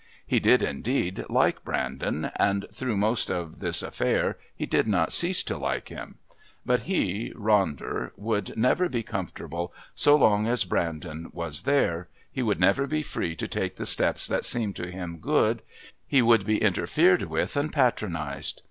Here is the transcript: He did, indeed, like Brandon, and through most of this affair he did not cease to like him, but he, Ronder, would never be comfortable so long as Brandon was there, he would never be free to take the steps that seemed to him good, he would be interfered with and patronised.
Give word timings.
He 0.25 0.39
did, 0.39 0.63
indeed, 0.63 1.25
like 1.29 1.63
Brandon, 1.63 2.31
and 2.37 2.65
through 2.73 2.97
most 2.97 3.29
of 3.29 3.59
this 3.59 3.83
affair 3.83 4.35
he 4.55 4.65
did 4.65 4.87
not 4.87 5.11
cease 5.13 5.43
to 5.43 5.59
like 5.59 5.89
him, 5.89 6.17
but 6.65 6.79
he, 6.89 7.31
Ronder, 7.35 8.09
would 8.17 8.57
never 8.57 8.89
be 8.89 9.03
comfortable 9.03 9.71
so 9.93 10.15
long 10.15 10.47
as 10.47 10.63
Brandon 10.63 11.29
was 11.33 11.61
there, 11.61 12.07
he 12.31 12.41
would 12.41 12.59
never 12.59 12.87
be 12.87 13.03
free 13.03 13.35
to 13.35 13.47
take 13.47 13.75
the 13.75 13.85
steps 13.85 14.25
that 14.27 14.43
seemed 14.43 14.75
to 14.77 14.89
him 14.89 15.17
good, 15.19 15.61
he 16.07 16.23
would 16.23 16.47
be 16.47 16.57
interfered 16.63 17.21
with 17.25 17.55
and 17.55 17.71
patronised. 17.71 18.59